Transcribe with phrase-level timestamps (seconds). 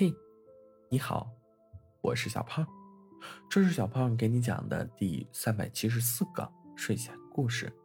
[0.00, 0.14] 嘿，
[0.88, 1.28] 你好，
[2.00, 2.64] 我是小胖，
[3.50, 7.76] 这是小胖给你讲的第三百七十四个睡前故事。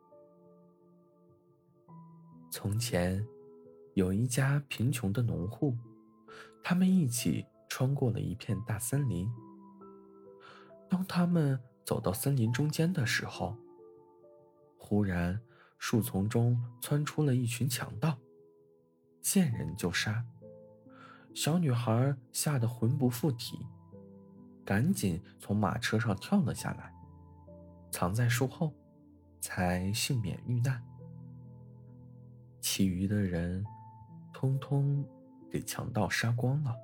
[2.52, 3.26] 从前，
[3.96, 5.76] 有一家贫穷的农户，
[6.64, 9.28] 他们一起穿过了一片大森林。
[10.88, 13.58] 当他们走到森林中间的时候，
[14.78, 15.42] 忽然
[15.80, 18.20] 树丛中窜出了一群强盗，
[19.20, 20.24] 见人就杀。
[21.34, 23.66] 小女孩吓得魂不附体，
[24.64, 26.94] 赶紧从马车上跳了下来，
[27.92, 28.72] 藏在树后，
[29.42, 30.82] 才幸免遇难。
[32.62, 33.66] 其余的人，
[34.32, 35.04] 通通
[35.52, 36.76] 给强盗杀光了。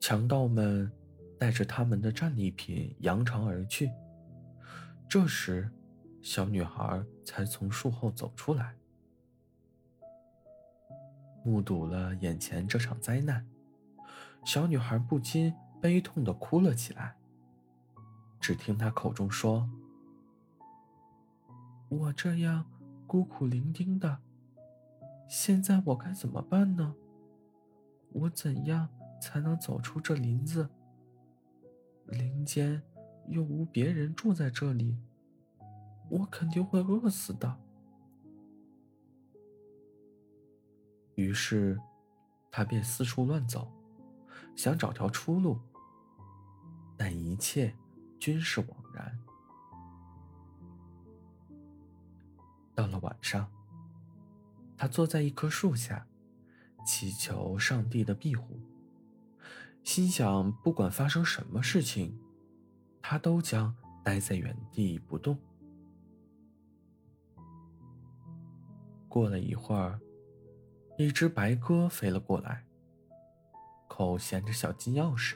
[0.00, 0.90] 强盗们
[1.38, 3.90] 带着他们的战利品扬长而去。
[5.08, 5.70] 这时，
[6.22, 8.74] 小女孩才从树后走出来。
[11.44, 13.46] 目睹了眼前这场灾难，
[14.44, 17.16] 小女孩不禁悲痛的哭了起来。
[18.40, 19.68] 只听她口中说
[21.88, 22.64] ：“我这样
[23.06, 24.20] 孤苦伶仃的，
[25.28, 26.94] 现在我该怎么办呢？
[28.12, 28.88] 我怎样
[29.20, 30.70] 才能走出这林子？
[32.06, 32.82] 林间
[33.28, 34.96] 又无别人住在这里，
[36.08, 37.60] 我肯定会饿死的。”
[41.24, 41.80] 于是，
[42.50, 43.72] 他便四处乱走，
[44.54, 45.58] 想找条出路。
[46.96, 47.74] 但一切
[48.20, 49.18] 均是枉然。
[52.74, 53.50] 到了晚上，
[54.76, 56.06] 他坐在一棵树下，
[56.86, 58.60] 祈求上帝的庇护，
[59.82, 62.16] 心想不管发生什么事情，
[63.02, 65.38] 他都将待在原地不动。
[69.08, 69.98] 过了一会儿。
[70.96, 72.64] 一只白鸽飞了过来，
[73.88, 75.34] 口衔着小金钥匙。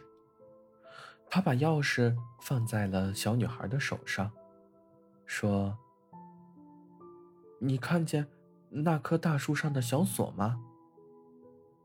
[1.28, 4.30] 他把钥匙放在了小女孩的手上，
[5.26, 5.76] 说
[7.60, 8.28] ：“你看见
[8.70, 10.60] 那棵大树上的小锁吗？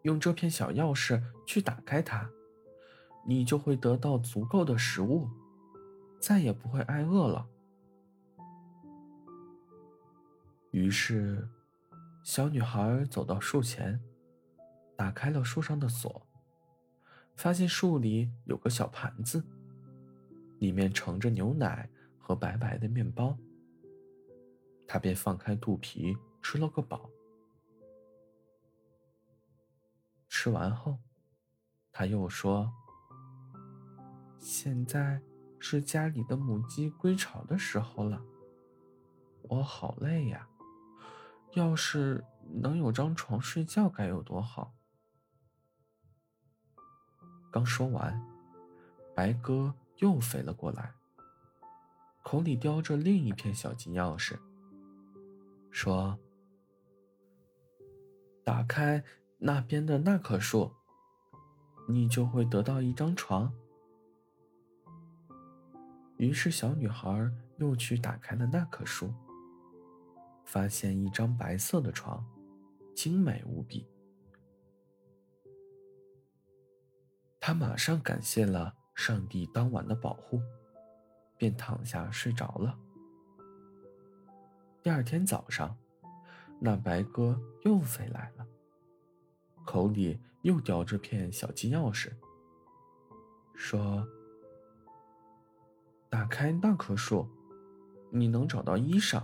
[0.04, 2.30] 用这片小钥匙去打开它，
[3.26, 5.28] 你就会得到足够的食物，
[6.22, 7.48] 再也不会挨饿了。”
[10.70, 11.50] 于是。
[12.24, 14.02] 小女孩走到树前，
[14.96, 16.26] 打开了树上的锁，
[17.36, 19.44] 发现树里有个小盘子，
[20.60, 23.38] 里面盛着牛奶和白白的面包。
[24.88, 27.10] 她便放开肚皮吃了个饱。
[30.30, 30.98] 吃完后，
[31.92, 32.74] 她又说
[34.40, 35.22] ：“现在
[35.60, 38.24] 是家里的母鸡归巢的时候了，
[39.42, 40.48] 我好累呀。”
[41.54, 42.24] 要是
[42.62, 44.74] 能有张床睡觉该有多好！
[47.52, 48.20] 刚说完，
[49.16, 50.96] 白鸽又飞了过来，
[52.24, 54.40] 口里叼着另一片小金钥匙，
[55.70, 56.18] 说
[58.44, 59.04] ：“打开
[59.38, 60.74] 那边的那棵树，
[61.88, 63.54] 你就会得到一张床。”
[66.18, 69.14] 于是，小女孩又去打开了那棵树。
[70.44, 72.24] 发现一张白色的床，
[72.96, 73.88] 精美无比。
[77.40, 80.40] 他马上感谢了上帝当晚的保护，
[81.38, 82.80] 便躺下睡着了。
[84.82, 85.78] 第二天早上，
[86.60, 88.48] 那白鸽又飞来了，
[89.66, 92.12] 口里又叼着片小金钥匙，
[93.56, 94.08] 说
[96.10, 97.28] ：“打开那棵树，
[98.12, 99.24] 你能找到衣裳。”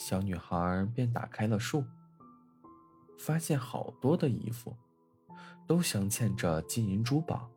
[0.00, 1.84] 小女孩便打开了树，
[3.18, 4.74] 发现好多的衣服，
[5.66, 7.50] 都镶嵌着金银珠宝，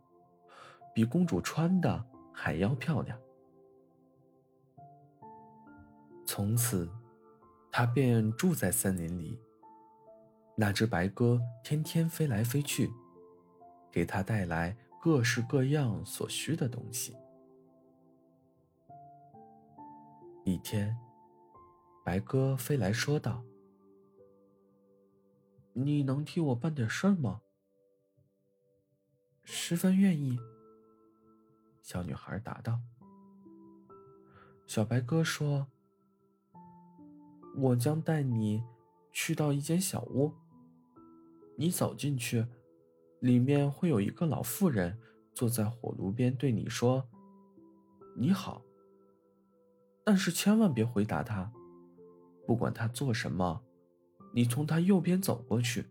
[0.93, 3.17] 比公主穿的还要漂亮。
[6.25, 6.91] 从此，
[7.71, 9.39] 她便住在森林里。
[10.57, 12.91] 那只白鸽天天飞来飞去，
[13.89, 17.16] 给她带来各式各样所需的东西。
[20.43, 20.93] 一天。
[22.03, 23.46] 白鸽飞来说道
[25.72, 27.41] ：“你能替我办点事儿吗
[29.46, 30.38] ？”“十分愿意。”
[31.82, 32.82] 小女孩答道。
[34.67, 35.67] 小白鸽说
[37.55, 38.61] ：“我将带你
[39.14, 40.34] 去到一间小屋，
[41.56, 42.46] 你走进去，
[43.22, 44.99] 里面会有一个老妇人
[45.34, 47.08] 坐在火炉边对你说
[48.17, 48.61] ：‘你好。’
[50.03, 51.49] 但是千万别回答她。”
[52.45, 53.63] 不管他做什么，
[54.34, 55.85] 你从他右边走过去，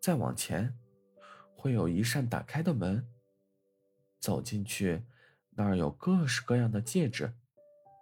[0.00, 0.76] 再往前，
[1.54, 3.06] 会有一扇打开的门。
[4.18, 5.04] 走进去，
[5.50, 7.32] 那儿有各式各样的戒指，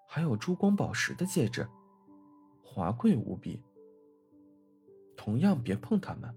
[0.08, 1.68] 还有珠光宝石的戒指，
[2.62, 3.62] 华贵无比。
[5.16, 6.34] 同样别碰它们，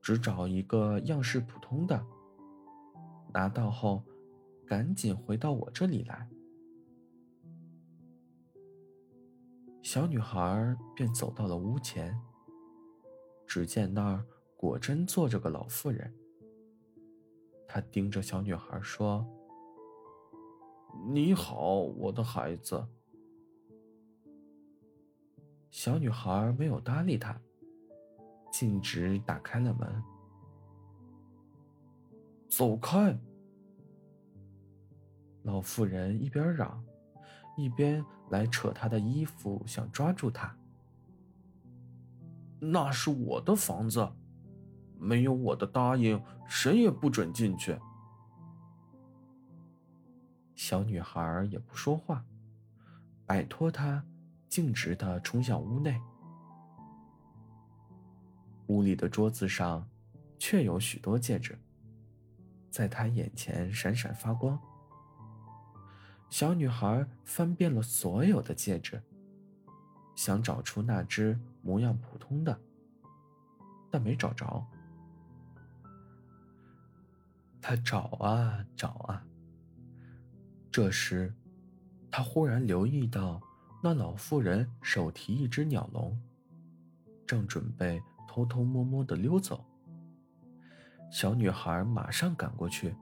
[0.00, 2.06] 只找一个样式普通的。
[3.32, 4.04] 拿到后，
[4.66, 6.28] 赶紧回到我这里来。
[9.92, 12.16] 小女孩便走到了屋前。
[13.44, 14.24] 只见那儿
[14.56, 16.14] 果真坐着个老妇人。
[17.66, 19.26] 她盯着小女孩说
[21.10, 22.86] ：“你好，我的孩子。”
[25.72, 27.36] 小女孩没有搭理他，
[28.52, 30.02] 径直打开了门。
[32.48, 33.18] 走开！
[35.42, 36.80] 老妇人一边嚷。
[37.60, 40.56] 一边来扯他的衣服，想抓住他。
[42.58, 44.06] 那是我的房子，
[44.98, 47.78] 没有我的答应，谁也不准进去。
[50.54, 52.24] 小女孩也不说话，
[53.24, 54.04] 摆脱他，
[54.48, 55.98] 径直的冲向屋内。
[58.66, 59.88] 屋里的桌子上，
[60.38, 61.58] 确有许多戒指，
[62.70, 64.60] 在他眼前闪闪发光。
[66.30, 69.02] 小女孩翻遍了所有的戒指，
[70.14, 72.58] 想找出那只模样普通的，
[73.90, 74.64] 但没找着。
[77.60, 79.26] 她找啊找啊。
[80.70, 81.34] 这时，
[82.12, 83.40] 她忽然留意到
[83.82, 86.16] 那老妇人手提一只鸟笼，
[87.26, 89.64] 正准备偷偷摸摸的溜走。
[91.10, 92.94] 小女孩马上赶过去，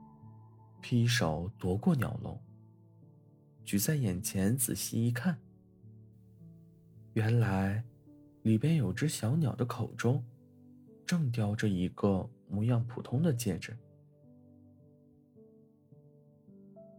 [0.81, 2.41] 劈手夺过鸟笼。
[3.69, 5.37] 举在眼前，仔细一看，
[7.13, 7.83] 原来
[8.41, 10.25] 里边有只小鸟的口中，
[11.05, 13.77] 正叼着一个模样普通的戒指。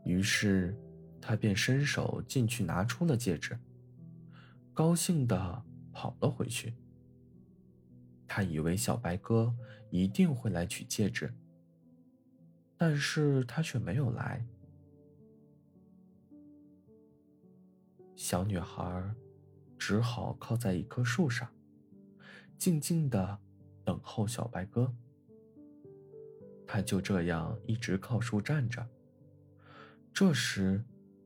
[0.05, 0.79] 于是，
[1.21, 3.59] 他便伸手进去拿出了戒指，
[4.73, 6.73] 高兴的跑了回去。
[8.29, 9.53] 他以为小白鸽
[9.91, 11.35] 一定会来取戒指，
[12.77, 14.47] 但是他却没有来。
[18.23, 19.15] 小女孩
[19.79, 21.51] 只好靠在一棵树上，
[22.59, 23.39] 静静的
[23.83, 24.93] 等候小白鸽。
[26.67, 28.87] 她就这样一直靠树站着。
[30.13, 30.85] 这时，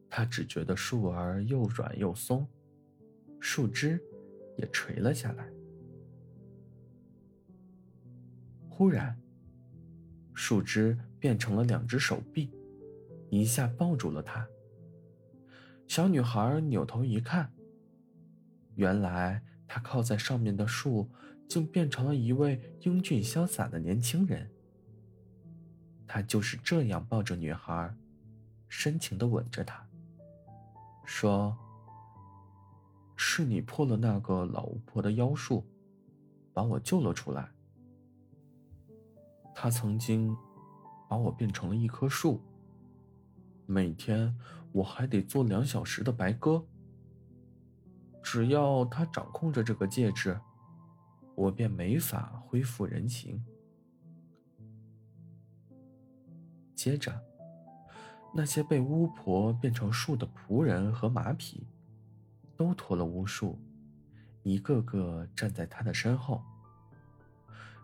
[0.08, 2.46] 她只觉得树儿又软又松，
[3.40, 4.00] 树枝
[4.56, 5.50] 也垂了下来。
[8.68, 9.20] 忽然，
[10.32, 12.52] 树枝变成了两只手臂，
[13.30, 14.48] 一下抱住了她。
[15.86, 17.52] 小女孩扭头一看，
[18.74, 21.08] 原来她靠在上面的树，
[21.48, 24.50] 竟变成了一位英俊潇洒的年轻人。
[26.06, 27.94] 他就是这样抱着女孩，
[28.68, 29.84] 深情的吻着她，
[31.04, 31.56] 说
[33.16, 35.64] ：“是你破了那个老巫婆的妖术，
[36.52, 37.50] 把我救了出来。
[39.54, 40.36] 他曾经
[41.08, 42.40] 把我变成了一棵树。”
[43.66, 44.36] 每天
[44.74, 46.66] 我还得做两小时的白鸽。
[48.20, 50.36] 只要他掌控着这个戒指，
[51.36, 53.40] 我便没法恢复人形。
[56.74, 57.22] 接着，
[58.34, 61.68] 那些被巫婆变成树的仆人和马匹，
[62.56, 63.56] 都脱了巫术，
[64.42, 66.42] 一个个站在他的身后。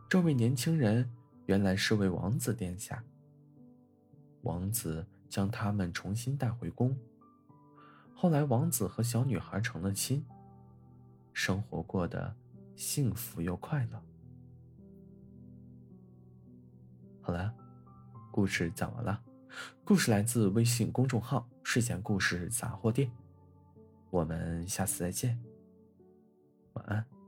[0.09, 1.09] 这位年轻人
[1.47, 3.05] 原来是位王子殿下。
[4.43, 5.07] 王子。
[5.31, 6.95] 将他们重新带回宫。
[8.15, 10.23] 后来，王子和小女孩成了亲，
[11.33, 12.37] 生活过得
[12.77, 14.03] 幸福又快乐。
[17.23, 17.55] 好了，
[18.31, 19.23] 故事讲完了。
[19.85, 23.11] 故事来自微信公众号“睡前故事杂货店”。
[24.11, 25.41] 我们下次再见，
[26.75, 27.20] 晚安。